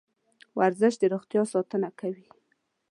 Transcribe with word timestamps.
ورزش 0.59 0.93
د 1.01 1.03
روغتیا 1.13 1.41
ساتنه 1.53 1.89
کوي. 1.99 2.27